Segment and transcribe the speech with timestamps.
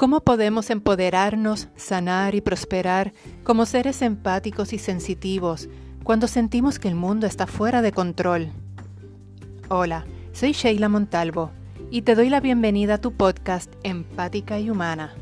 [0.00, 3.12] ¿Cómo podemos empoderarnos, sanar y prosperar
[3.44, 5.68] como seres empáticos y sensitivos
[6.04, 8.50] cuando sentimos que el mundo está fuera de control?
[9.68, 11.50] Hola, soy Sheila Montalvo
[11.90, 15.12] y te doy la bienvenida a tu podcast Empática y Humana,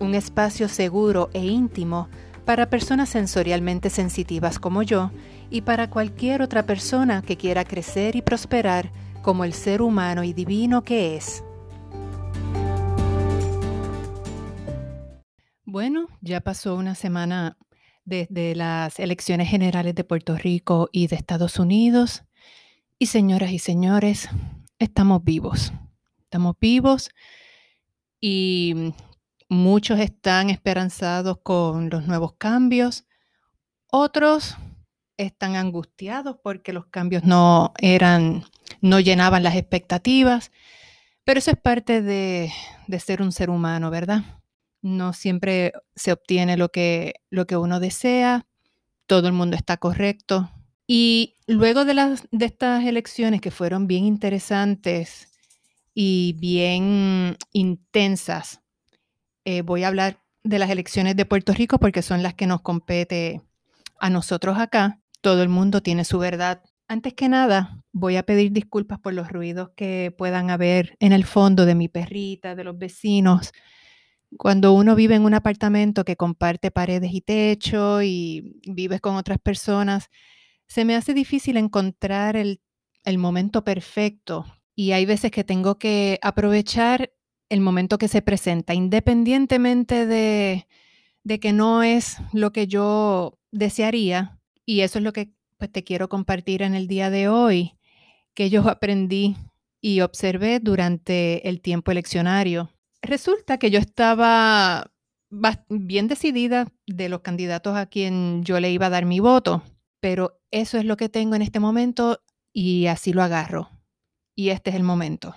[0.00, 2.10] un espacio seguro e íntimo
[2.44, 5.12] para personas sensorialmente sensitivas como yo
[5.48, 8.92] y para cualquier otra persona que quiera crecer y prosperar
[9.22, 11.42] como el ser humano y divino que es.
[15.72, 17.56] Bueno, ya pasó una semana
[18.04, 22.24] desde las elecciones generales de Puerto Rico y de Estados Unidos.
[22.98, 24.28] Y señoras y señores,
[24.80, 25.72] estamos vivos.
[26.24, 27.10] Estamos vivos
[28.20, 28.94] y
[29.48, 33.04] muchos están esperanzados con los nuevos cambios.
[33.92, 34.56] Otros
[35.18, 38.42] están angustiados porque los cambios no eran,
[38.80, 40.50] no llenaban las expectativas.
[41.22, 42.52] Pero eso es parte de,
[42.88, 44.39] de ser un ser humano, ¿verdad?
[44.82, 48.46] No siempre se obtiene lo que, lo que uno desea,
[49.06, 50.50] todo el mundo está correcto.
[50.86, 55.28] Y luego de, las, de estas elecciones que fueron bien interesantes
[55.94, 58.60] y bien intensas,
[59.44, 62.62] eh, voy a hablar de las elecciones de Puerto Rico porque son las que nos
[62.62, 63.42] compete
[64.00, 65.00] a nosotros acá.
[65.20, 66.62] Todo el mundo tiene su verdad.
[66.88, 71.24] Antes que nada, voy a pedir disculpas por los ruidos que puedan haber en el
[71.24, 73.52] fondo de mi perrita, de los vecinos.
[74.38, 79.38] Cuando uno vive en un apartamento que comparte paredes y techo y vives con otras
[79.38, 80.08] personas,
[80.68, 82.60] se me hace difícil encontrar el,
[83.18, 87.12] momento perfecto y hay veces que tengo que aprovechar
[87.48, 90.66] el momento que se presenta, independientemente de,
[91.40, 94.38] que no es lo que yo desearía.
[94.64, 97.72] Y eso es lo que pues, te quiero compartir en el día de hoy,
[98.32, 99.36] que yo aprendí
[99.80, 102.70] y observé durante el tiempo eleccionario.
[103.02, 104.90] Resulta que yo estaba
[105.68, 109.62] bien decidida de los candidatos a quien yo le iba a dar mi voto,
[110.00, 112.20] pero eso es lo que tengo en este momento
[112.52, 113.70] y así lo agarro.
[114.34, 115.34] Y este es el momento.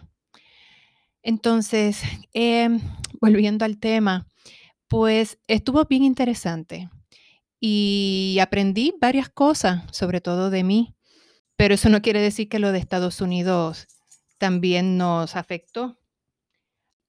[1.22, 2.02] Entonces,
[2.34, 2.80] em,
[3.22, 4.28] volviendo al tema,
[4.88, 6.90] pues estuvo bien interesante
[7.60, 10.96] y aprendí varias cosas, sobre todo de mí,
[11.56, 13.88] pero eso no quiere decir que lo de Estados Unidos
[14.38, 15.98] también nos afectó.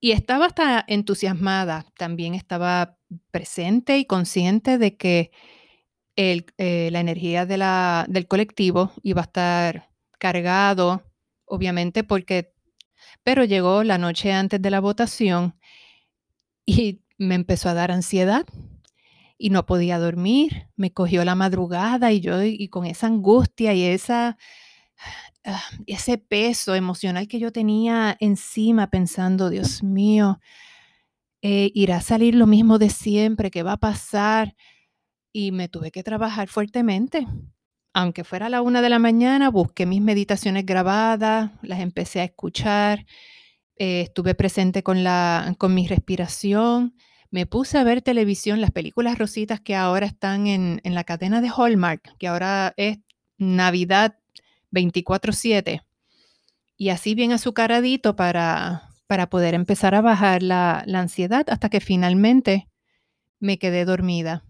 [0.05, 2.99] Y estaba hasta entusiasmada, también estaba
[3.31, 5.31] presente y consciente de que
[6.15, 9.89] eh, la energía del colectivo iba a estar
[10.19, 11.11] cargado,
[11.47, 12.53] obviamente, porque,
[13.23, 15.59] pero llegó la noche antes de la votación
[16.67, 18.45] y me empezó a dar ansiedad
[19.39, 23.85] y no podía dormir, me cogió la madrugada y yo y con esa angustia y
[23.85, 24.37] esa
[25.47, 30.41] Ah, ese peso emocional que yo tenía encima pensando, Dios mío,
[31.43, 34.56] eh, irá a salir lo mismo de siempre, ¿qué va a pasar?
[35.34, 37.27] Y me tuve que trabajar fuertemente.
[37.93, 42.25] Aunque fuera a la una de la mañana, busqué mis meditaciones grabadas, las empecé a
[42.25, 43.05] escuchar,
[43.76, 46.97] eh, estuve presente con, la, con mi respiración,
[47.31, 51.43] me puse a ver televisión, las películas rositas que ahora están en, en la cadena
[51.43, 53.00] de Hallmark, que ahora es
[53.37, 54.16] Navidad
[54.75, 55.83] 24/7
[56.77, 62.69] y así bien azucaradito para, para poder empezar a bajar la, ansiedad hasta que finalmente
[63.41, 64.45] me quedé dormida.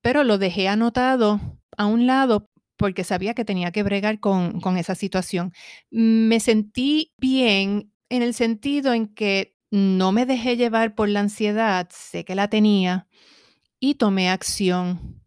[0.00, 1.40] Pero lo dejé anotado
[1.76, 5.52] a un lado porque sabía que tenía que bregar con, con esa situación.
[5.90, 11.88] Me sentí bien en el sentido en que no me dejé llevar por la ansiedad,
[11.90, 13.06] sé que la tenía,
[13.80, 15.21] y tomé acción.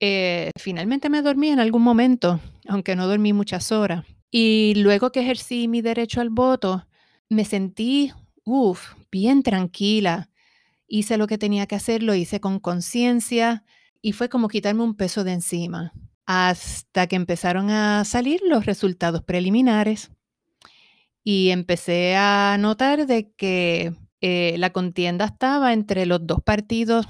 [0.00, 4.04] Eh, finalmente me dormí en algún momento, aunque no dormí muchas horas.
[4.30, 6.86] Y luego que ejercí mi derecho al voto,
[7.28, 8.12] me sentí,
[8.44, 10.30] uff, bien tranquila.
[10.86, 13.64] Hice lo que tenía que hacer, lo hice con conciencia
[14.00, 15.92] y fue como quitarme un peso de encima.
[16.26, 20.10] Hasta que empezaron a salir los resultados preliminares
[21.22, 27.06] y empecé a notar de que eh, la contienda estaba entre los dos partidos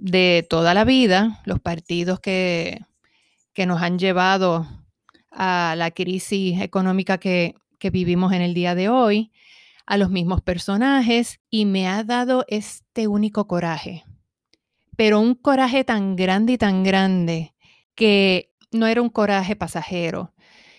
[0.00, 2.80] de toda la vida, los partidos que,
[3.52, 4.66] que nos han llevado
[5.30, 9.30] a la crisis económica que, que vivimos en el día de hoy,
[9.84, 14.04] a los mismos personajes y me ha dado este único coraje,
[14.96, 17.54] pero un coraje tan grande y tan grande
[17.94, 20.32] que no era un coraje pasajero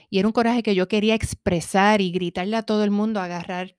[0.09, 3.75] y era un coraje que yo quería expresar y gritarle a todo el mundo, agarrar.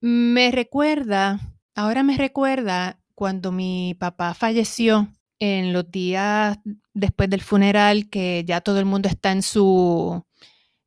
[0.00, 1.38] Me recuerda,
[1.74, 5.08] ahora me recuerda cuando mi papá falleció,
[5.38, 6.58] en los días
[6.94, 10.24] después del funeral, que ya todo el mundo está en su,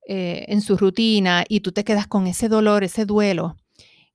[0.07, 3.57] eh, en su rutina y tú te quedas con ese dolor, ese duelo,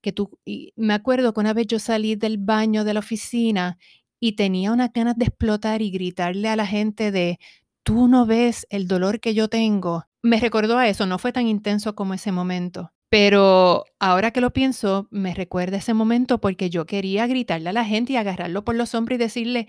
[0.01, 0.39] que tú,
[0.77, 3.79] me acuerdo que una vez yo salí del baño de la oficina
[4.21, 7.39] y tenía unas ganas de explotar y gritarle a la gente de,
[7.83, 10.05] tú no ves el dolor que yo tengo.
[10.23, 12.94] Me recordó a eso, no fue tan intenso como ese momento.
[13.15, 17.85] Pero ahora que lo pienso, me recuerda ese momento porque yo quería gritarle a la
[17.85, 19.69] gente y agarrarlo por los hombros y decirle,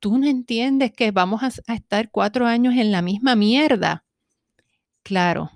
[0.00, 4.04] tú no entiendes que vamos a, estar cuatro años en la misma mierda.
[5.04, 5.52] Claro,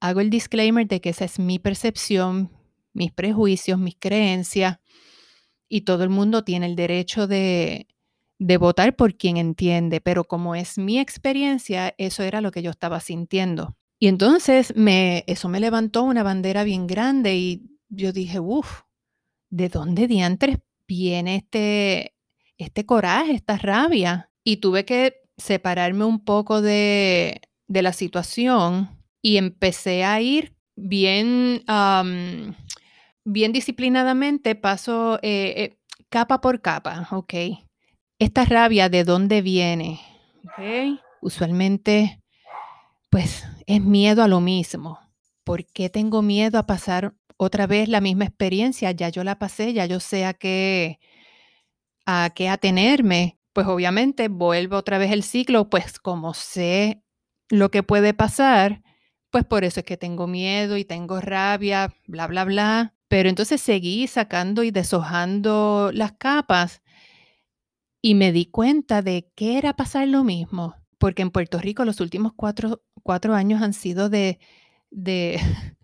[0.00, 2.50] hago el disclaimer de que esa es mi percepción,
[2.94, 4.78] mis prejuicios, mis creencias,
[5.68, 7.88] y todo el mundo tiene el derecho de,
[8.38, 12.70] de votar por quien entiende, pero como es mi experiencia, eso era lo que yo
[12.70, 13.76] estaba sintiendo.
[13.98, 18.82] Y entonces me, eso me levantó una bandera bien grande y yo dije, uff,
[19.50, 22.14] ¿de dónde diantres viene este,
[22.58, 24.30] este coraje, esta rabia?
[24.44, 31.64] Y tuve que separarme un poco de, de la situación y empecé a ir bien,
[33.24, 35.78] bien disciplinadamente, paso eh, eh,
[36.08, 37.34] capa por capa, ¿ok?
[38.18, 40.00] Esta rabia, ¿de dónde viene?
[40.52, 41.00] ¿Okay?
[41.20, 42.20] Usualmente,
[43.10, 44.98] pues es miedo a lo mismo.
[45.44, 48.90] ¿Por qué tengo miedo a pasar otra vez la misma experiencia?
[48.92, 50.98] Ya yo la pasé, ya yo sé a qué,
[52.06, 53.38] a qué atenerme.
[53.52, 57.02] Pues obviamente vuelvo otra vez el ciclo, pues como sé
[57.50, 58.82] lo que puede pasar,
[59.30, 62.94] pues por eso es que tengo miedo y tengo rabia, bla, bla, bla.
[63.08, 66.80] Pero entonces seguí sacando y deshojando las capas
[68.00, 72.00] y me di cuenta de que era pasar lo mismo, porque en Puerto Rico los
[72.00, 72.82] últimos cuatro,
[73.12, 74.38] años han sido de,
[74.90, 75.40] de,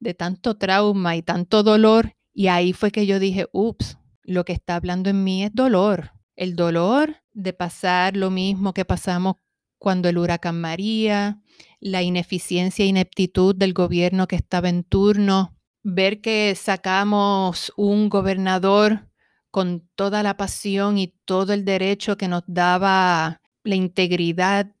[0.00, 2.14] de tanto trauma y tanto dolor.
[2.34, 6.12] Y ahí fue que yo dije, ups, lo que está hablando en mí es dolor.
[6.36, 9.36] El dolor de pasar lo mismo que pasamos
[9.78, 11.40] cuando el huracán María,
[11.80, 19.08] la ineficiencia e ineptitud del gobierno que estaba en turno, ver que sacamos un gobernador
[19.50, 24.72] con toda la pasión y todo el derecho que nos daba la integridad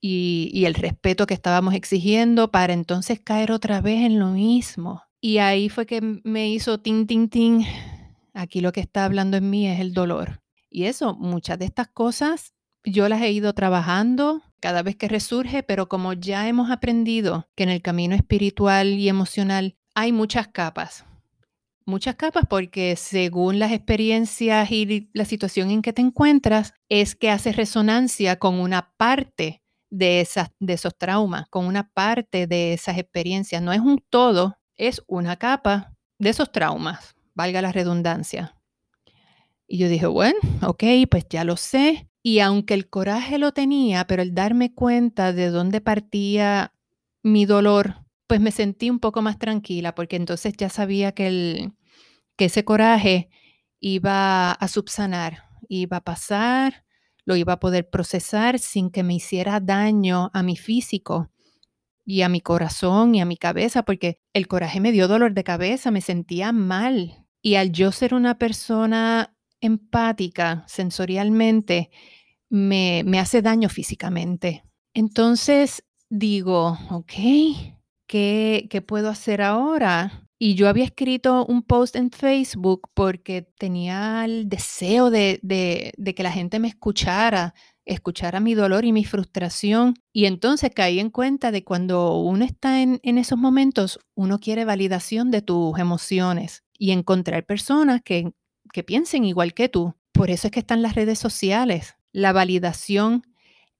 [0.00, 5.02] y, el respeto que estábamos exigiendo para entonces caer otra vez en lo mismo.
[5.20, 7.66] Y ahí fue que me hizo tin, tin, tin.
[8.32, 10.40] Aquí lo que está hablando en mí es el dolor.
[10.70, 12.52] Y eso, muchas de estas cosas
[12.84, 17.64] yo las he ido trabajando cada vez que resurge, pero como ya hemos aprendido que
[17.64, 21.04] en el camino espiritual y emocional hay muchas capas,
[21.84, 27.30] muchas capas porque según las experiencias y la situación en que te encuentras, es que
[27.30, 33.62] hace resonancia con una parte de, esos traumas, con una parte de esas experiencias.
[33.62, 38.54] No es un todo, es una capa de esos traumas, valga la redundancia.
[39.66, 42.08] Y yo dije, bueno, ok, pues ya lo sé.
[42.22, 46.72] Y aunque el coraje lo tenía, pero el darme cuenta de dónde partía
[47.22, 51.72] mi dolor, pues me sentí un poco más tranquila porque entonces ya sabía que, el,
[52.36, 53.30] que ese coraje
[53.80, 56.84] iba a subsanar, iba a pasar,
[57.28, 61.30] lo iba a poder procesar sin que me hiciera daño a mi físico
[62.02, 65.44] y a mi corazón y a mi cabeza, porque el coraje me dio dolor de
[65.44, 67.26] cabeza, me sentía mal.
[67.42, 71.90] Y al yo ser una persona empática sensorialmente,
[72.48, 74.62] me, me hace daño físicamente.
[74.94, 77.12] Entonces digo, ok,
[78.06, 80.27] ¿qué, puedo hacer ahora?
[80.38, 85.40] Y yo había escrito un post en Facebook porque tenía el deseo de,
[86.16, 87.54] que la gente me escuchara,
[87.84, 89.94] escuchara mi dolor y mi frustración.
[90.12, 94.64] Y entonces caí en cuenta de cuando uno está en, en esos momentos, uno quiere
[94.64, 98.32] validación de tus emociones y encontrar personas que,
[98.72, 99.96] que piensen igual que tú.
[100.12, 101.96] Por eso es que están las redes sociales.
[102.12, 103.24] La validación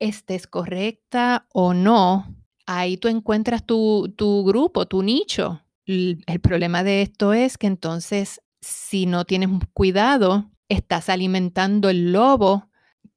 [0.01, 2.39] estés correcta o no
[2.69, 4.15] ahí tú encuentras tu,
[4.47, 5.63] grupo, tu nicho.
[5.89, 12.69] El, problema de esto es que entonces, si no tienes cuidado, estás alimentando el lobo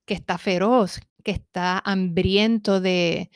[0.06, 3.30] que está feroz, que está hambriento de,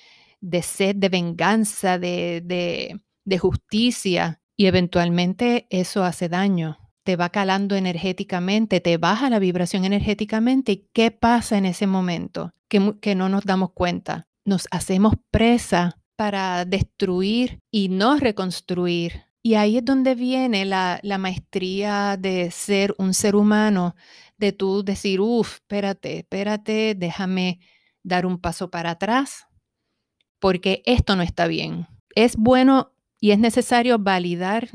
[0.62, 3.02] sed, de venganza, de,
[3.40, 10.72] justicia, y eventualmente eso hace daño te va calando energéticamente, te baja la vibración energéticamente.
[10.72, 12.52] ¿Y qué pasa en ese momento?
[12.68, 14.28] Que, no nos damos cuenta.
[14.44, 19.25] Nos hacemos presa para destruir y no reconstruir.
[19.46, 23.96] Y ahí es donde viene la, maestría de ser un ser humano,
[24.40, 27.60] de tú decir, uff, espérate, espérate, déjame
[28.02, 29.46] dar un paso para atrás,
[30.40, 31.86] porque esto no está bien.
[32.16, 34.68] Es bueno y es necesario validar,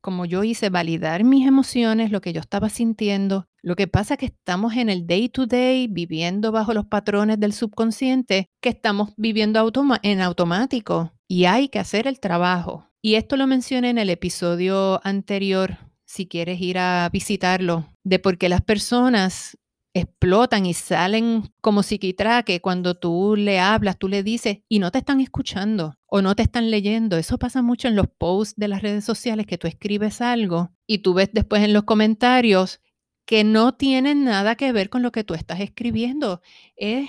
[0.00, 3.50] como yo hice, validar mis emociones, lo que yo estaba sintiendo.
[3.60, 7.38] Lo que pasa es que estamos en el day to day, viviendo bajo los patrones
[7.38, 9.70] del subconsciente, que estamos viviendo
[10.02, 12.86] en automático y hay que hacer el trabajo.
[13.06, 18.36] Y esto lo mencioné en el episodio anterior, si quieres ir a visitarlo, de por
[18.36, 19.56] qué las personas
[19.94, 24.98] explotan y salen como psiquitraque cuando tú le hablas, tú le dices y no te
[24.98, 27.16] están escuchando o no te están leyendo.
[27.16, 30.98] Eso pasa mucho en los posts de las redes sociales que tú escribes algo y
[30.98, 32.80] tú ves después en los comentarios
[33.24, 36.42] que no tienen nada que ver con lo que tú estás escribiendo.
[36.74, 37.08] Es,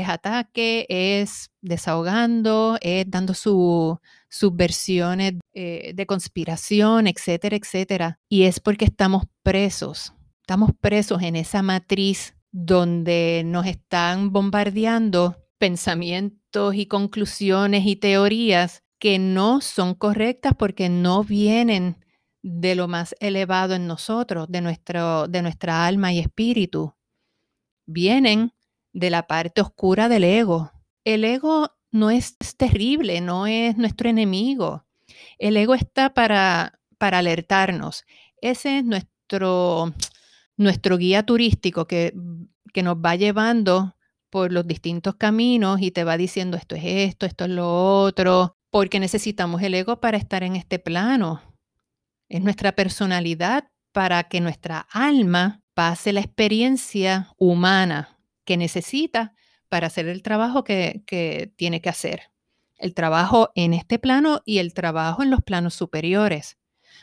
[0.00, 3.98] es ataque, es desahogando, es dando sus
[4.52, 8.18] versiones eh, de conspiración, etcétera, etcétera.
[8.28, 10.12] Y es porque estamos presos
[10.46, 19.18] Estamos presos en esa matriz donde nos están bombardeando pensamientos y conclusiones y teorías que
[19.18, 21.96] no son correctas porque no vienen
[22.44, 26.94] de lo más elevado en nosotros, de, nuestro, de nuestra alma y espíritu.
[27.88, 28.52] Vienen
[28.96, 30.72] de la parte oscura del ego.
[31.04, 34.86] El ego no es terrible, no es nuestro enemigo.
[35.38, 38.06] El ego está para, para alertarnos.
[38.40, 39.92] Ese es nuestro,
[40.56, 42.14] nuestro guía turístico que,
[42.72, 43.96] que nos va llevando
[44.30, 48.56] por los distintos caminos y te va diciendo esto es esto, esto es lo otro,
[48.70, 51.42] porque necesitamos el ego para estar en este plano.
[52.30, 58.15] Es nuestra personalidad para que nuestra alma pase la experiencia humana
[58.46, 59.34] que necesita
[59.68, 62.30] para hacer el trabajo que, tiene que hacer.
[62.78, 66.56] El trabajo en este plano y el trabajo en los planos superiores,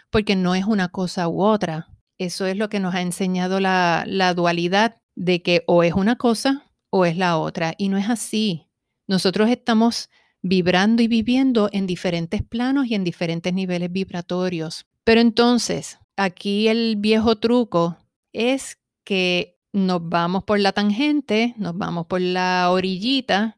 [0.09, 1.89] porque no es una cosa u otra.
[2.17, 6.71] Eso es lo que nos ha enseñado la, dualidad de que o es una cosa
[6.89, 7.75] o es la otra.
[7.77, 8.67] Y no es así.
[9.07, 10.09] Nosotros estamos
[10.41, 14.85] vibrando y viviendo en diferentes planos y en diferentes niveles vibratorios.
[15.03, 17.97] Pero entonces, aquí el viejo truco
[18.31, 23.57] es que nos vamos por la tangente, nos vamos por la orillita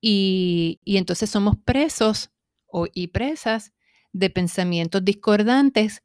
[0.00, 2.30] y, entonces somos presos
[2.66, 3.72] o, y presas
[4.12, 6.02] de pensamientos discordantes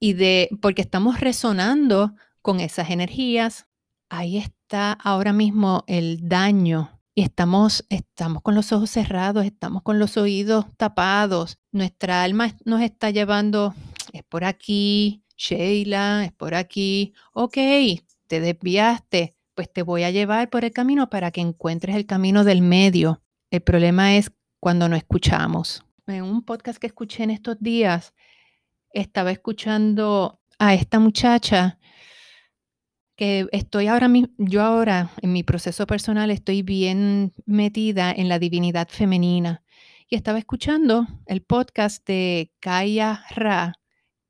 [0.00, 3.66] y de, porque estamos resonando con esas energías,
[4.08, 6.92] ahí está ahora mismo el daño.
[7.14, 11.58] Y estamos, estamos con los ojos cerrados, estamos con los oídos tapados.
[11.72, 13.74] Nuestra alma nos está llevando,
[14.12, 17.14] es por aquí, Sheila, es por aquí.
[17.32, 17.56] Ok,
[18.26, 22.44] te desviaste, pues te voy a llevar por el camino para que encuentres el camino
[22.44, 23.22] del medio.
[23.50, 24.30] El problema es
[24.60, 25.84] cuando no escuchamos.
[26.06, 28.14] En un podcast que escuché en estos días,
[28.92, 31.78] estaba escuchando a esta muchacha
[33.16, 38.38] que estoy ahora mismo, yo ahora en mi proceso personal estoy bien metida en la
[38.38, 39.62] divinidad femenina
[40.08, 43.72] y estaba escuchando el podcast de Kaya Ra,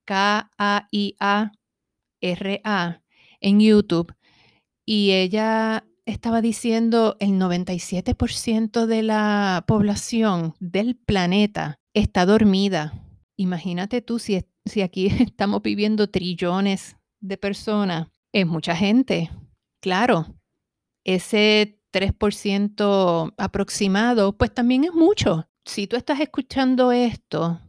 [0.04, 0.52] K-A-I-A-R-A,
[3.46, 4.12] en YouTube
[4.84, 12.92] y ella estaba diciendo el 97% de la población del planeta está dormida.
[13.36, 19.30] Imagínate tú si, si aquí estamos viviendo trillones de personas, es mucha gente.
[19.80, 20.26] Claro,
[21.04, 25.48] ese 3% aproximado, pues también es mucho.
[25.64, 27.60] Si tú estás escuchando esto,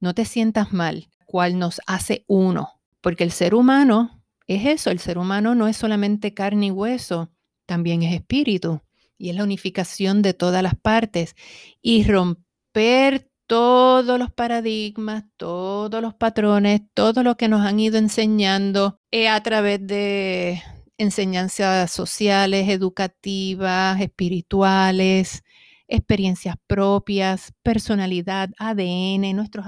[0.00, 2.68] no te sientas mal, cual nos hace uno,
[3.00, 4.17] porque el ser humano
[4.48, 7.30] es eso, el ser humano no es solamente carne y hueso,
[7.66, 8.80] también es espíritu
[9.18, 11.36] y es la unificación de todas las partes
[11.82, 19.00] y romper todos los paradigmas, todos los patrones, todo lo que nos han ido enseñando
[19.10, 20.62] eh, a través de
[20.98, 25.44] enseñanzas sociales, educativas, espirituales,
[25.88, 29.66] experiencias propias, personalidad, ADN, nuestros...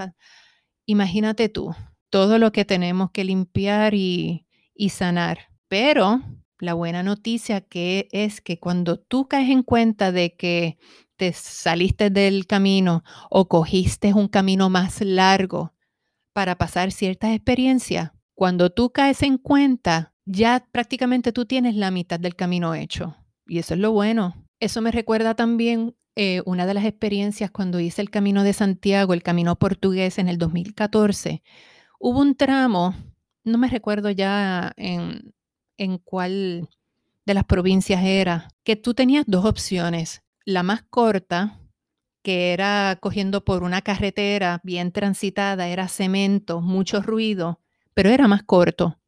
[0.87, 1.75] Imagínate tú,
[2.11, 4.47] todo lo que tenemos que limpiar y,
[4.81, 5.51] y sanar.
[5.69, 6.23] Pero
[6.59, 10.79] la buena noticia que es que cuando tú caes en cuenta de que
[11.17, 15.75] te saliste del camino o cogiste un camino más largo
[16.33, 22.19] para pasar ciertas experiencias, cuando tú caes en cuenta, ya prácticamente tú tienes la mitad
[22.19, 23.17] del camino hecho.
[23.47, 24.47] Y eso es lo bueno.
[24.61, 29.13] Eso me recuerda también eh, una de las experiencias cuando hice el Camino de Santiago,
[29.13, 31.43] el Camino Portugués en el 2014.
[31.99, 32.95] Hubo un tramo,
[33.45, 35.35] no me recuerdo ya en,
[35.77, 36.69] en cuál
[37.27, 41.61] de las provincias era, que tú tenías dos opciones la más corta,
[42.23, 47.61] que era cogiendo por una carretera bien transitada, era cemento, mucho ruido,
[47.95, 48.99] pero era más corto.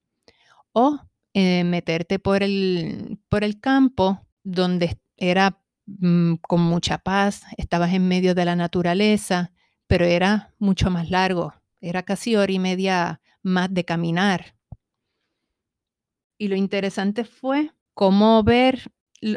[0.72, 0.98] O
[1.34, 8.08] eh, meterte por el, por el campo donde era mm, con mucha paz, estabas en
[8.08, 9.52] medio de la naturaleza,
[9.86, 14.56] pero era mucho más largo, era casi hora y media más de caminar.
[16.38, 18.90] Y lo interesante fue cómo ver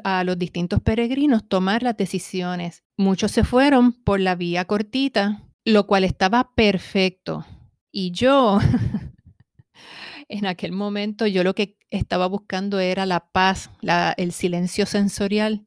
[0.03, 2.83] a los distintos peregrinos tomar las decisiones.
[2.97, 7.45] Muchos se fueron por la vía cortita lo cual estaba perfecto.
[7.91, 8.59] Y yo,
[10.29, 13.71] en aquel momento, yo lo que estaba buscando era la paz,
[14.17, 15.65] el silencio sensorial.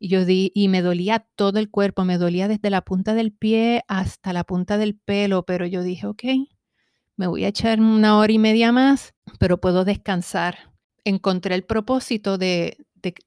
[0.00, 3.32] Y yo di, y me dolía todo el cuerpo, me dolía desde la punta del
[3.32, 6.24] pie hasta la punta del pelo, pero yo dije, ok,
[7.18, 10.72] me voy a echar una hora y media más, pero puedo descansar.
[11.04, 12.78] Encontré el propósito de,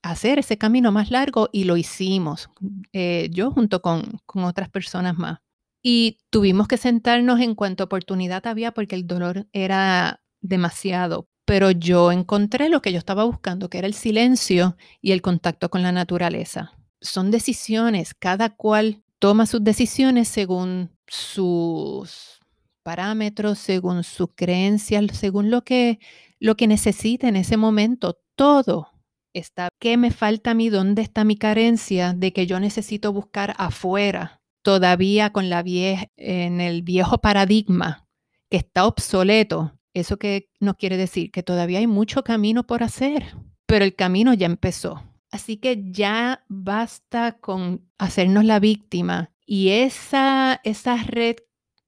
[0.02, 2.50] hacer ese camino más largo y lo hicimos,
[2.94, 5.40] eh, yo junto con, con otras personas más.
[5.84, 11.28] Y tuvimos que sentarnos en cuanto oportunidad había porque el dolor era demasiado.
[11.46, 15.70] Pero yo encontré lo que yo estaba buscando, que era el silencio y el contacto
[15.70, 16.72] con la naturaleza.
[17.02, 22.41] Son decisiones, cada cual toma sus decisiones según sus
[22.82, 26.00] parámetros, según sus creencias, según lo que,
[26.40, 28.20] lo que necesita en ese momento.
[28.36, 28.90] Todo
[29.34, 29.70] está.
[29.80, 30.70] ¿Qué me falta a mí?
[30.70, 34.42] ¿Dónde está mi carencia de que yo necesito buscar afuera?
[34.64, 38.08] Todavía con la vieja, en el viejo paradigma
[38.50, 39.78] que está obsoleto.
[39.94, 41.32] ¿Eso que nos quiere decir?
[41.32, 43.36] Que todavía hay mucho camino por hacer,
[43.66, 45.04] pero el camino ya empezó.
[45.32, 51.38] Así que ya basta con hacernos la víctima y esa, esa red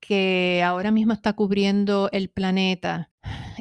[0.05, 3.09] que ahora mismo está cubriendo el planeta,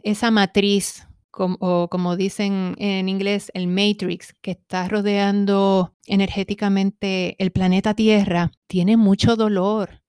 [0.02, 7.94] esa matriz, o como dicen en inglés, el matrix, que está rodeando energéticamente el planeta
[7.94, 10.02] Tierra, tiene mucho dolor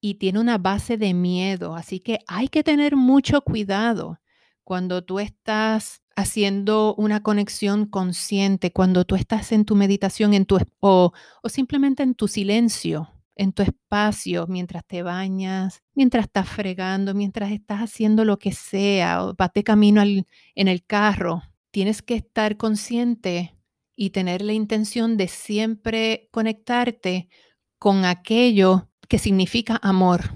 [0.00, 1.76] y tiene una base de miedo.
[1.76, 4.20] Así que hay que tener mucho cuidado
[4.64, 10.58] cuando tú estás haciendo una conexión consciente, cuando tú estás en tu meditación en tu,
[10.80, 11.12] o,
[11.42, 17.50] o simplemente en tu silencio en tu espacio mientras te bañas, mientras estás fregando, mientras
[17.50, 21.42] estás haciendo lo que sea, o vas de camino en el carro.
[21.70, 23.54] Tienes que estar consciente
[23.96, 27.28] y tener la intención de siempre conectarte
[27.78, 30.32] con aquello que significa amor.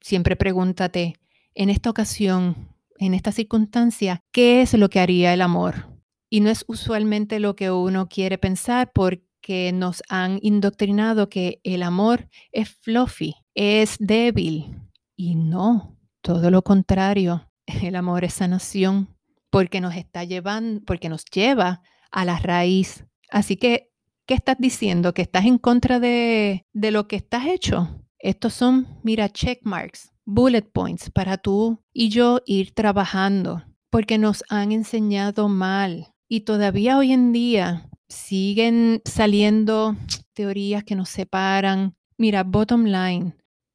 [0.00, 1.14] Siempre pregúntate,
[1.54, 5.98] en esta ocasión, en esta circunstancia, ¿qué es lo que haría el amor?
[6.30, 11.62] Y no es usualmente lo que uno quiere pensar porque que nos han indoctrinado que
[11.64, 14.76] el amor es fluffy, es débil.
[15.16, 17.50] Y no, todo lo contrario.
[17.82, 19.08] El amor es sanación
[19.48, 21.80] porque nos está llevando, porque nos lleva
[22.10, 23.06] a la raíz.
[23.30, 23.90] Así que,
[24.26, 25.14] ¿qué estás diciendo?
[25.14, 28.04] ¿Que estás en contra de, de lo que estás hecho?
[28.18, 34.44] Estos son, mira, check marks, bullet points para tú y yo ir trabajando, porque nos
[34.50, 36.14] han enseñado mal.
[36.28, 39.96] Y todavía hoy en día siguen saliendo
[40.32, 41.94] teorías que nos separan.
[42.16, 43.34] Mira, bottom line,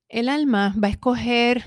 [0.10, 1.64] el alma va a escoger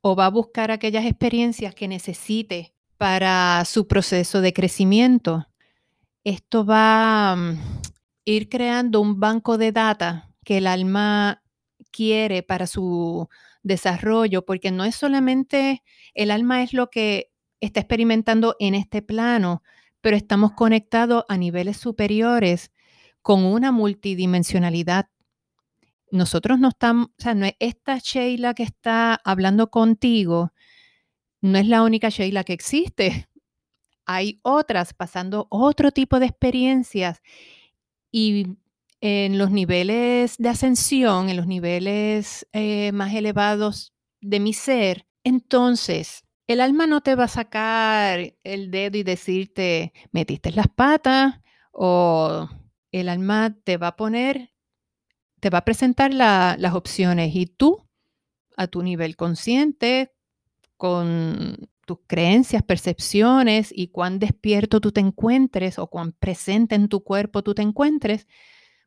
[0.00, 5.48] o va a buscar aquellas experiencias que necesite para su proceso de crecimiento.
[6.24, 7.58] Esto va a mm,
[8.24, 11.42] ir creando un banco de data que el alma
[11.90, 13.28] quiere para su
[13.62, 15.82] desarrollo, porque no es solamente
[16.14, 19.62] el alma es lo que está experimentando en este plano,
[20.02, 22.70] pero estamos conectados a niveles superiores
[23.22, 25.08] con una multidimensionalidad.
[26.10, 30.52] Nosotros no estamos, o esta Sheila que está hablando contigo,
[31.40, 33.28] no es la única Sheila que existe.
[34.04, 37.22] Hay otras pasando otro tipo de experiencias
[38.10, 38.58] y
[39.00, 46.24] en los niveles de ascensión, en los niveles eh, más elevados de mi ser, entonces
[46.46, 51.40] el alma no te va a sacar el dedo y decirte, metiste las patas,
[51.72, 52.48] o
[52.90, 54.52] el alma te va a poner,
[55.40, 57.88] te va a presentar las opciones y tú,
[58.56, 60.12] a tu nivel consciente,
[60.76, 67.02] con tus creencias, percepciones y cuán despierto tú te encuentres o cuán presente en tu
[67.02, 68.26] cuerpo tú te encuentres,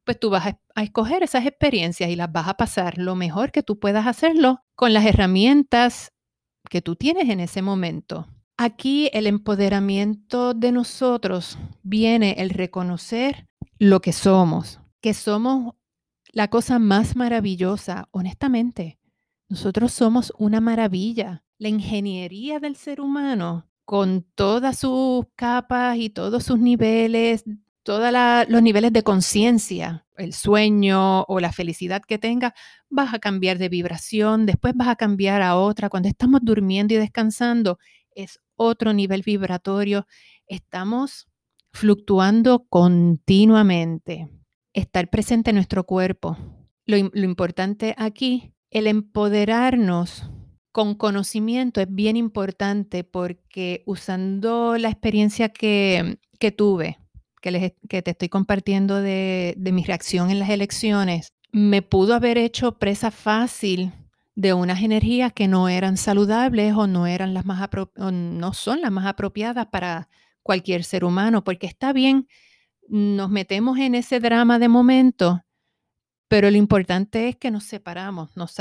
[0.06, 3.64] pues tú vas a, escoger esas experiencias y las vas a pasar lo mejor que
[3.64, 6.14] tú puedas hacerlo con las herramientas
[6.70, 8.28] que tú tienes en ese momento.
[8.58, 13.48] Aquí el empoderamiento de nosotros viene el reconocer
[13.80, 15.76] lo que somos, que somos
[16.32, 19.00] la cosa más maravillosa, honestamente.
[19.50, 21.44] Nosotros somos una maravilla.
[21.58, 27.46] La ingeniería del ser humano, con todas sus capas y todos sus niveles,
[27.86, 28.12] todos
[28.48, 32.56] los niveles de conciencia, el sueño o la felicidad que tenga,
[32.90, 35.90] vas a cambiar de vibración, después vas a cambiar a otra.
[35.90, 37.78] Cuando estamos durmiendo y descansando,
[38.16, 40.08] es otro nivel vibratorio.
[40.48, 41.28] Estamos
[41.74, 44.30] fluctuando continuamente.
[44.74, 46.38] Estar presente en nuestro cuerpo.
[46.88, 50.28] Lo, lo importante aquí, el empoderarnos
[50.72, 56.98] con conocimiento es bien importante porque usando la experiencia que, que tuve,
[57.52, 63.12] que, te estoy compartiendo de, mi reacción en las elecciones, me pudo haber hecho presa
[63.12, 63.94] fácil
[64.36, 67.70] de unas energías que no eran saludables o no eran las más
[68.12, 70.10] no son las más apropiadas para
[70.44, 72.28] cualquier ser humano, porque está bien,
[72.88, 75.46] nos metemos en ese drama de momento,
[76.28, 78.52] pero lo importante es que nos separamos, nos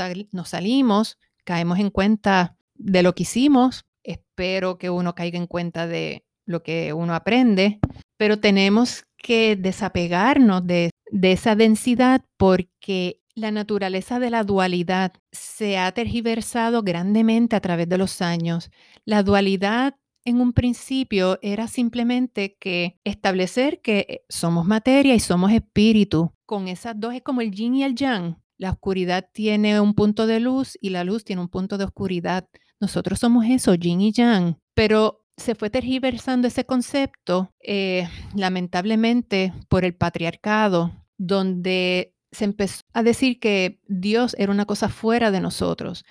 [0.47, 6.24] salimos, caemos en cuenta de lo que hicimos, espero que uno caiga en cuenta de
[6.45, 7.79] lo que uno aprende,
[8.17, 15.77] pero tenemos que desapegarnos de, de esa densidad porque la naturaleza de la dualidad se
[15.77, 18.71] ha tergiversado grandemente a través de los años.
[19.03, 26.31] La dualidad en un principio era simplemente que establecer que somos materia y somos espíritu.
[26.45, 28.37] Con esas dos es como el yin y el yang.
[28.57, 32.47] La oscuridad tiene un punto de luz y la luz tiene un punto de oscuridad.
[32.79, 34.57] Nosotros somos eso, yin y yang.
[34.73, 43.03] Pero se fue tergiversando ese concepto, eh, lamentablemente, por el patriarcado, donde se empezó a
[43.03, 46.05] decir que Dios era una cosa fuera de nosotros,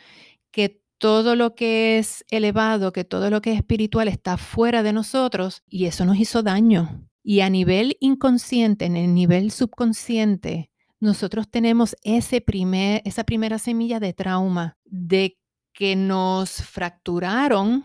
[0.50, 4.92] que todo lo que es elevado, que todo lo que es espiritual está fuera de
[4.92, 7.08] nosotros y eso nos hizo daño.
[7.22, 14.00] Y a nivel inconsciente, en el nivel subconsciente, nosotros tenemos ese primer, esa primera semilla
[14.00, 15.38] de trauma, de
[15.72, 17.84] que nos fracturaron,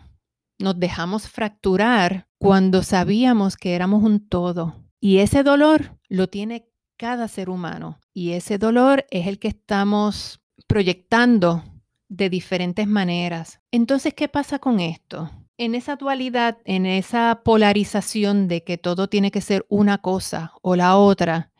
[0.60, 4.76] nos dejamos fracturar cuando sabíamos que éramos un todo.
[5.00, 7.98] Y ese dolor lo tiene cada ser humano.
[8.12, 11.64] Y ese dolor es el que estamos proyectando
[12.08, 13.60] de diferentes maneras.
[13.70, 15.30] Entonces, ¿qué pasa con esto?
[15.56, 20.76] En esa dualidad, en esa polarización de que todo tiene que ser una cosa o
[20.76, 21.52] la otra,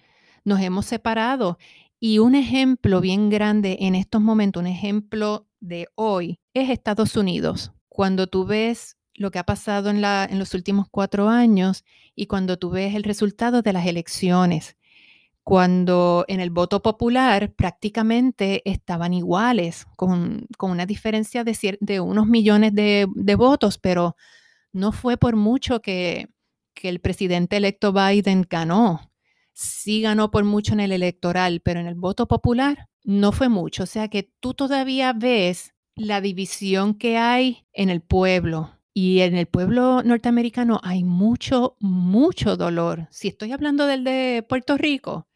[0.45, 1.59] nos hemos separado.
[1.99, 7.73] Y un ejemplo bien grande en estos momentos, un ejemplo de hoy, es Estados Unidos.
[8.01, 10.01] Cuando tú ves lo que ha pasado en,
[10.39, 11.85] los últimos cuatro años
[12.17, 14.79] y cuando tú ves el resultado de las elecciones,
[15.43, 22.75] cuando en el voto popular prácticamente estaban iguales, con, una diferencia de, de unos millones
[22.75, 24.17] de, votos, pero
[24.73, 26.31] no fue por mucho que,
[26.73, 29.13] que el presidente electo Biden ganó.
[29.53, 33.83] Sí ganó por mucho en el electoral, pero en el voto popular no fue mucho.
[33.83, 38.71] O sea que tú todavía ves la división que hay en el pueblo.
[38.93, 43.07] Y en el pueblo norteamericano hay mucho, mucho dolor.
[43.11, 45.29] Si estoy hablando del de Puerto Rico,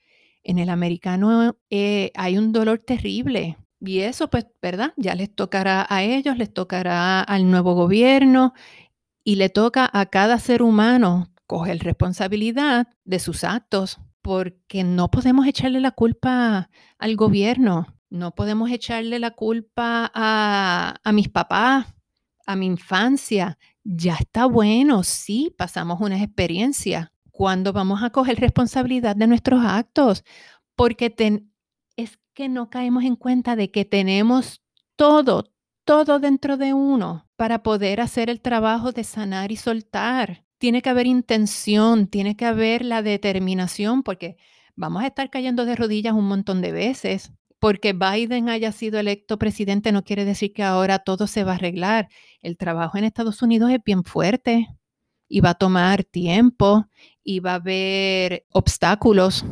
[0.43, 3.59] en el americano eh, hay un dolor terrible.
[3.81, 4.93] Y eso, pues, ¿verdad?
[4.97, 8.55] Ya les tocará a ellos, les tocará al nuevo gobierno
[9.23, 15.47] y le toca a cada ser humano coger responsabilidad de sus actos, porque no podemos
[15.47, 21.93] echarle la culpa al gobierno, no podemos echarle la culpa a, a mis papás,
[22.47, 23.59] a mi infancia.
[23.83, 30.23] Ya está bueno, sí, pasamos unas experiencias, cuando vamos a coger responsabilidad de nuestros actos,
[30.77, 31.13] porque
[31.97, 34.63] es que no caemos en cuenta de que tenemos
[34.95, 35.53] todo,
[35.85, 40.45] todo dentro de uno para poder hacer el trabajo de sanar y soltar.
[40.59, 44.37] Tiene que haber intención, tiene que haber la determinación, porque
[44.77, 47.33] vamos a estar cayendo de rodillas un montón de veces.
[47.65, 51.55] Porque Biden haya sido electo presidente no quiere decir que ahora todo se va a
[51.55, 52.11] arreglar.
[52.43, 54.67] El trabajo en Estados Unidos es bien fuerte
[55.29, 56.85] y va a tomar tiempo
[57.23, 59.47] y va a haber obstáculos.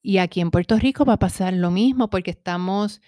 [0.00, 3.02] Y aquí en Puerto Rico va a pasar lo mismo porque estamos,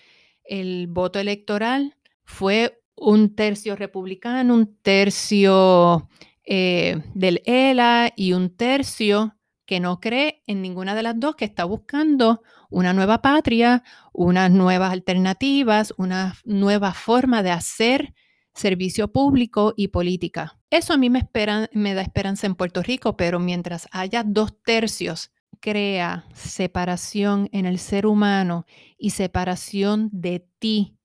[0.45, 6.11] el voto electoral fue un tercio republicano, un tercio
[6.45, 9.34] eh, del ELA y un tercio
[9.67, 14.51] que no cree en ninguna de las dos, que está buscando una nueva patria, unas
[14.51, 18.15] nuevas alternativas, una nueva forma de hacer
[18.55, 20.59] servicio público y política.
[20.71, 21.29] Eso a mí me,
[21.73, 27.79] me da esperanza en Puerto Rico, pero mientras haya dos tercios, crea separación en el
[27.79, 28.67] ser humano
[28.99, 30.99] y separación de ti,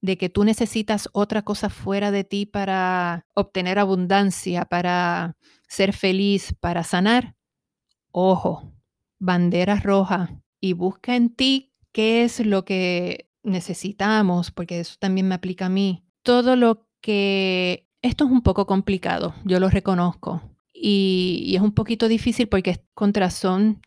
[0.00, 5.36] de que tú necesitas otra cosa fuera de ti para obtener abundancia, para
[5.68, 7.36] ser feliz, para sanar.
[8.12, 8.72] Ojo,
[9.18, 15.34] bandera roja y busca en ti qué es lo que necesitamos, porque eso también me
[15.34, 16.04] aplica a mí.
[16.22, 20.42] Todo lo que esto es un poco complicado, yo lo reconozco.
[20.74, 23.80] Y, es un poquito difícil porque contra son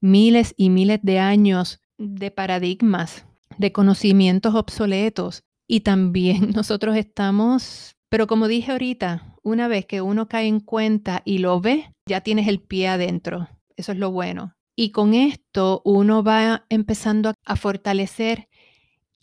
[0.00, 3.26] miles y miles de años de paradigmas,
[3.58, 5.44] de conocimientos obsoletos.
[5.68, 11.22] Y también nosotros estamos, pero como dije ahorita, una vez que uno cae en cuenta
[11.24, 13.48] y lo ve, ya tienes el pie adentro.
[13.80, 14.54] Eso es lo bueno.
[14.76, 18.48] Y con esto uno va empezando a fortalecer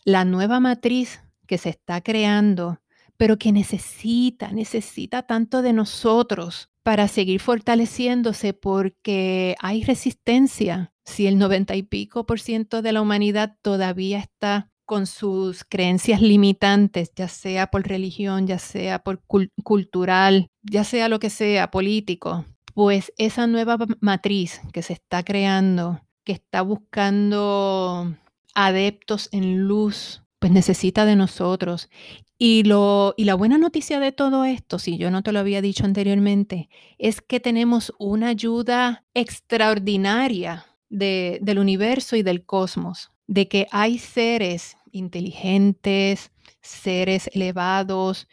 [0.04, 2.78] la nueva matriz que se está creando
[3.18, 10.94] pero que necesita, necesita tanto de nosotros para seguir fortaleciéndose porque hay resistencia.
[11.04, 16.22] Si el 90 y pico por ciento de la humanidad todavía está con sus creencias
[16.22, 22.46] limitantes, ya sea por religión, ya sea por cultural, ya sea lo que sea, político,
[22.78, 28.14] pues esa nueva matriz que se está creando, que está buscando
[28.54, 31.90] adeptos en luz, pues necesita de nosotros.
[32.38, 35.60] Y, lo, y la buena noticia de todo esto, si yo no te lo había
[35.60, 43.66] dicho anteriormente, es que tenemos una ayuda extraordinaria del universo y del cosmos, de que
[43.72, 48.28] hay seres inteligentes, seres elevados,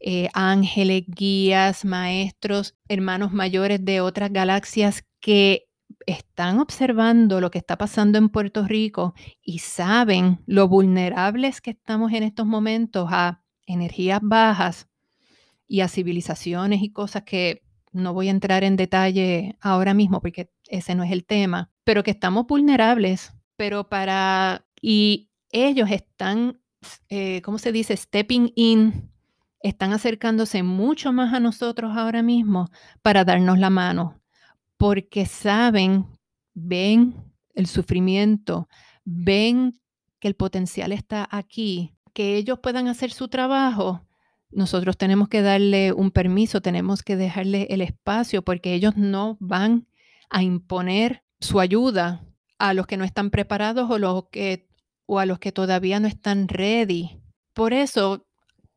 [0.00, 5.68] eh, ángeles, guías, maestros, hermanos mayores de otras galaxias que
[6.06, 12.12] están observando lo que está pasando en Puerto Rico y saben lo vulnerables que estamos
[12.12, 14.88] en estos momentos a energías bajas
[15.66, 20.50] y a civilizaciones y cosas que no voy a entrar en detalle ahora mismo porque
[20.68, 26.60] ese no es el tema, pero que estamos vulnerables, pero para, y ellos están,
[27.08, 27.96] eh, ¿cómo se dice?
[27.96, 29.09] Stepping in,
[29.62, 32.70] están acercándose mucho más a nosotros ahora mismo
[33.02, 34.20] para darnos la mano,
[34.76, 36.06] porque saben,
[36.54, 37.14] ven
[37.54, 38.68] el sufrimiento,
[39.04, 39.80] ven
[40.18, 44.06] que el potencial está aquí, que ellos puedan hacer su trabajo,
[44.50, 49.86] nosotros tenemos que darle un permiso, tenemos que dejarle el espacio porque ellos no van
[50.28, 52.24] a imponer su ayuda
[52.58, 54.68] a los que no están preparados o, los que,
[55.06, 57.20] o a los que todavía no están ready.
[57.54, 58.26] Por eso,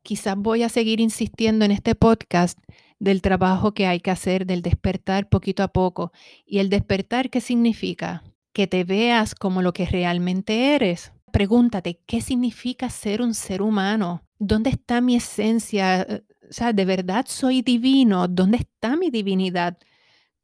[0.04, 2.58] quizás voy a seguir insistiendo en este podcast
[3.00, 6.12] del trabajo que hay que hacer, del despertar poquito a poco.
[6.46, 8.22] ¿Y el despertar qué significa?
[8.52, 11.12] Que te veas como lo que realmente eres.
[11.32, 14.22] Pregúntate, ¿qué significa ser un ser humano?
[14.38, 16.06] ¿Dónde está mi esencia?
[16.48, 18.28] O sea, ¿de verdad soy divino?
[18.28, 19.78] ¿Dónde está mi divinidad?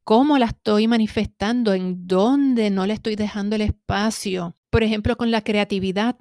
[0.04, 1.74] ¿Cómo la estoy manifestando?
[1.74, 4.56] ¿En dónde no le estoy dejando el espacio?
[4.70, 6.16] Por ejemplo, con la creatividad.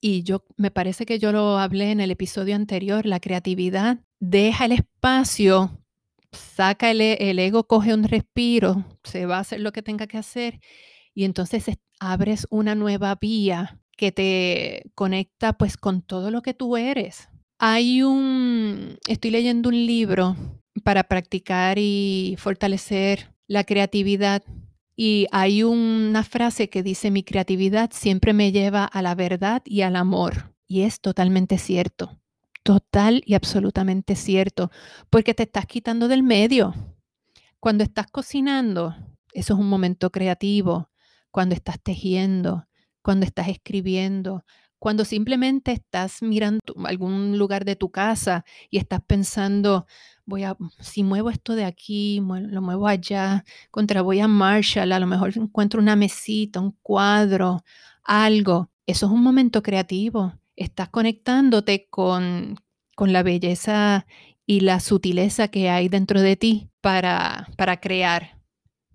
[0.00, 4.66] Y yo me parece que yo lo hablé en el episodio anterior, la creatividad deja
[4.66, 5.80] el espacio,
[6.32, 10.18] saca el, el ego, coge un respiro, se va a hacer lo que tenga que
[10.18, 10.60] hacer
[11.14, 11.64] y entonces
[12.00, 17.28] abres una nueva vía que te conecta pues con todo lo que tú eres.
[17.58, 20.36] Hay un, estoy leyendo un libro
[20.82, 24.42] para practicar y fortalecer la creatividad
[24.96, 29.82] y hay una frase que dice mi creatividad siempre me lleva a la verdad y
[29.82, 30.54] al amor.
[30.66, 32.18] Y es totalmente cierto,
[32.62, 34.70] total y absolutamente cierto,
[35.10, 36.74] porque te estás quitando del medio.
[37.60, 38.96] Cuando estás cocinando,
[39.32, 40.90] eso es un momento creativo.
[41.30, 42.66] Cuando estás tejiendo,
[43.02, 44.44] cuando estás escribiendo,
[44.78, 49.86] cuando simplemente estás mirando algún lugar de tu casa y estás pensando,
[50.26, 55.00] voy a, si muevo esto de aquí, lo muevo allá, contra voy a Marshall, a
[55.00, 57.62] lo mejor encuentro una mesita, un cuadro,
[58.04, 58.70] algo.
[58.86, 60.34] Eso es un momento creativo.
[60.56, 62.56] Estás conectándote con,
[62.94, 64.06] con la belleza
[64.46, 68.40] y la sutileza que hay dentro de ti para, para crear.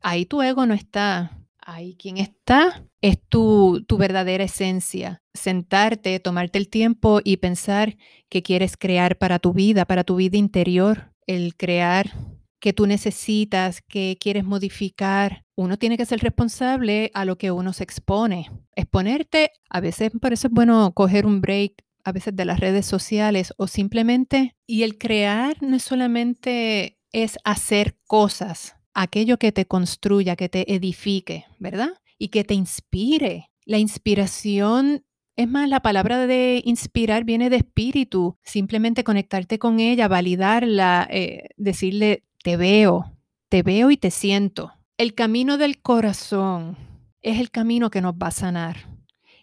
[0.02, 1.34] Ahí tu ego no está.
[1.60, 5.22] Ahí quien está es tu, tu verdadera esencia.
[5.34, 7.98] Sentarte, tomarte el tiempo y pensar
[8.30, 11.12] qué quieres crear para tu vida, para tu vida interior.
[11.28, 12.12] El crear
[12.60, 15.46] que tú necesitas, que quieres modificar.
[15.56, 18.50] Uno tiene que ser responsable a lo que uno se expone.
[18.76, 23.54] Exponerte, a veces eso es bueno coger un break a veces de las redes sociales
[23.58, 30.38] o simplemente, y el crear no es solamente es hacer cosas, aquello que te construya,
[30.38, 31.90] que te edifique, ¿verdad?
[32.18, 33.52] y que te inspire.
[33.66, 35.04] La inspiración,
[35.38, 41.50] es más, la palabra de inspirar viene de espíritu, simplemente conectarte con ella, validarla, eh,
[41.58, 43.14] decirle, te veo,
[43.48, 44.74] te veo y te siento.
[44.98, 46.76] El camino del corazón
[47.22, 48.88] es el camino que nos va a sanar.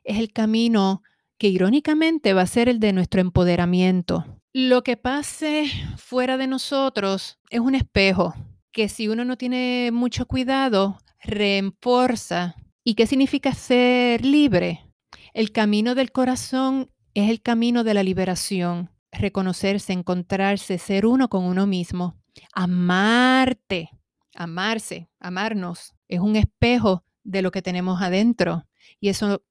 [0.03, 1.03] Es el camino
[1.39, 4.25] que irónicamente va a ser el de nuestro empoderamiento.
[4.53, 8.35] Lo que pase fuera de nosotros es un espejo
[8.73, 14.85] que si uno no tiene mucho cuidado, reemforza ¿Y qué significa ser libre?
[15.35, 21.45] El camino del corazón es el camino de la liberación, reconocerse, encontrarse, ser uno con
[21.45, 22.17] uno mismo,
[22.53, 23.91] amarte,
[24.33, 28.65] amarse, amarnos, es un espejo de lo que tenemos adentro
[29.01, 29.43] y eso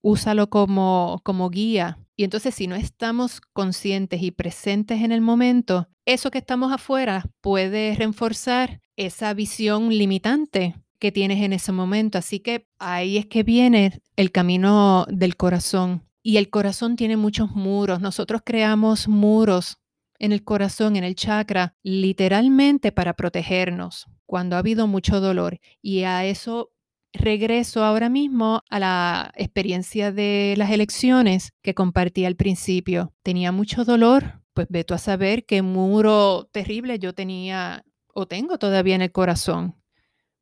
[0.00, 1.98] úsalo como, como guía.
[2.16, 7.26] Y entonces si no estamos conscientes y presentes en el momento, eso que estamos afuera
[7.42, 12.18] puede reforzar esa visión limitante que tienes en ese momento.
[12.18, 16.02] Así que ahí es que viene el camino del corazón.
[16.22, 18.00] Y el corazón tiene muchos muros.
[18.00, 19.78] Nosotros creamos muros
[20.18, 25.60] en el corazón, en el chakra, literalmente para protegernos cuando ha habido mucho dolor.
[25.82, 26.72] Y a eso
[27.12, 33.12] regreso ahora mismo a la experiencia de las elecciones que compartí al principio.
[33.22, 38.94] Tenía mucho dolor, pues veto a saber qué muro terrible yo tenía o tengo todavía
[38.94, 39.76] en el corazón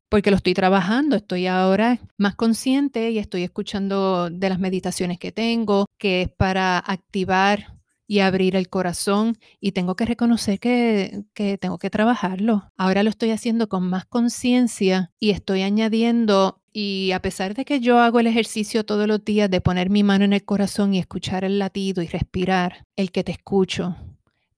[0.09, 5.31] porque lo estoy trabajando, estoy ahora más consciente y estoy escuchando de las meditaciones que
[5.31, 7.73] tengo, que es para activar
[8.07, 12.71] y abrir el corazón y tengo que reconocer que, que tengo que trabajarlo.
[12.77, 17.79] Ahora lo estoy haciendo con más conciencia y estoy añadiendo y a pesar de que
[17.79, 20.99] yo hago el ejercicio todos los días de poner mi mano en el corazón y
[20.99, 23.95] escuchar el latido y respirar, el que te escucho,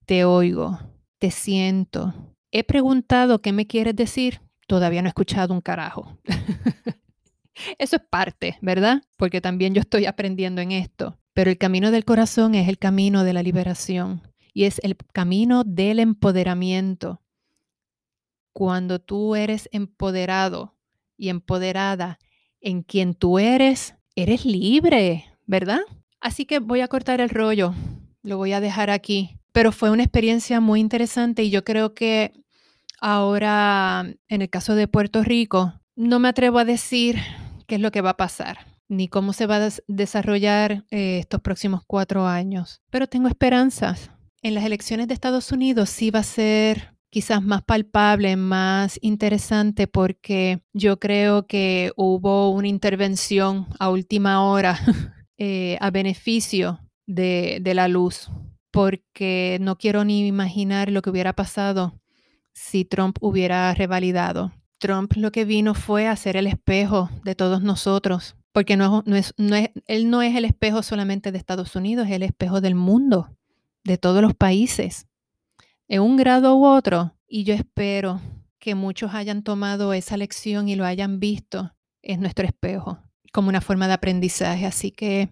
[0.04, 0.78] te oigo,
[1.18, 2.12] te siento.
[2.50, 6.16] He preguntado qué me quieres decir todavía no he escuchado un carajo.
[7.78, 9.02] Eso es parte, ¿verdad?
[9.16, 11.18] Porque también yo estoy aprendiendo en esto.
[11.32, 14.22] Pero el camino del corazón es el camino de la liberación
[14.54, 17.22] y es el camino del empoderamiento.
[18.52, 20.76] Cuando tú eres empoderado
[21.16, 22.18] y empoderada
[22.60, 25.80] en quien tú eres, eres libre, ¿verdad?
[26.20, 27.72] Así que voy a cortar el rollo,
[28.22, 29.38] lo voy a dejar aquí.
[29.52, 32.32] Pero fue una experiencia muy interesante y yo creo que
[33.00, 37.18] Ahora, en el caso de Puerto Rico, no me atrevo a decir
[37.66, 38.58] qué es lo que va a pasar,
[38.88, 44.10] ni cómo se va a desarrollar eh, estos próximos cuatro años, pero tengo esperanzas.
[44.42, 49.86] En las elecciones de Estados Unidos sí va a ser quizás más palpable, más interesante,
[49.86, 54.78] porque yo creo que hubo una intervención a última hora
[55.38, 58.30] eh, a beneficio de, de la luz,
[58.70, 61.98] porque no quiero ni imaginar lo que hubiera pasado
[62.58, 64.52] si Trump hubiera revalidado.
[64.78, 68.74] Trump lo que vino fue a ser el espejo de todos nosotros, porque
[69.06, 72.74] es, es, él no es el espejo solamente de Estados Unidos, es el espejo del
[72.74, 73.30] mundo,
[73.84, 75.06] de todos los países,
[75.86, 77.14] en un grado u otro.
[77.28, 78.20] Y yo espero
[78.58, 82.98] que muchos hayan tomado esa lección y lo hayan visto en nuestro espejo
[83.32, 84.66] como una forma de aprendizaje.
[84.66, 85.30] Así que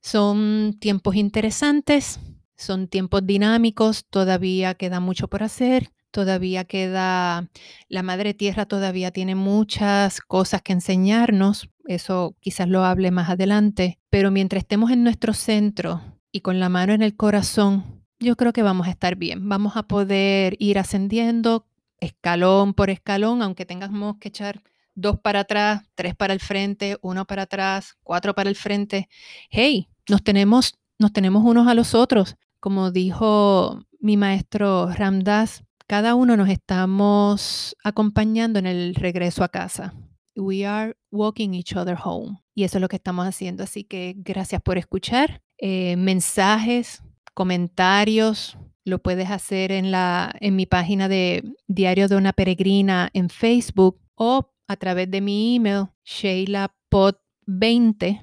[0.00, 2.18] son tiempos interesantes,
[2.56, 7.48] son tiempos dinámicos, todavía queda mucho por hacer todavía queda,
[7.88, 13.98] la Madre Tierra todavía tiene muchas cosas que enseñarnos, eso quizás lo hable más adelante,
[14.10, 16.00] pero mientras estemos en nuestro centro
[16.32, 19.76] y con la mano en el corazón, yo creo que vamos a estar bien, vamos
[19.76, 21.66] a poder ir ascendiendo
[22.00, 24.62] escalón por escalón, aunque tengamos que echar
[24.94, 29.08] dos para atrás, tres para el frente, uno para atrás, cuatro para el frente.
[29.50, 32.36] Hey, nos tenemos, nos tenemos unos a los otros.
[32.60, 39.94] Como dijo mi maestro Ramdas, cada uno nos estamos acompañando en el regreso a casa.
[40.36, 42.42] We are walking each other home.
[42.54, 43.64] Y eso es lo que estamos haciendo.
[43.64, 45.40] Así que gracias por escuchar.
[45.56, 47.02] Eh, mensajes,
[47.34, 53.30] comentarios, lo puedes hacer en, la, en mi página de Diario de una Peregrina en
[53.30, 58.20] Facebook o a través de mi email, shailapod20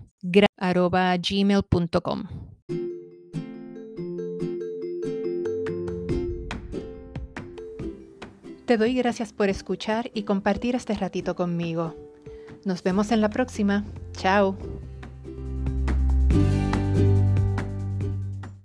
[1.21, 2.54] gmail.com.
[8.65, 11.93] Te doy gracias por escuchar y compartir este ratito conmigo.
[12.63, 13.85] Nos vemos en la próxima.
[14.13, 14.57] Chao.